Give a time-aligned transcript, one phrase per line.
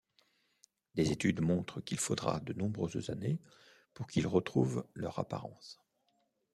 [0.95, 3.39] Des études montrent qu'il faudra de nombreuses années
[3.93, 5.79] pour qu'ils retrouvent leur apparence.